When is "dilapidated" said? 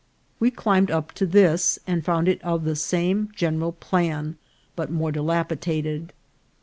5.11-6.11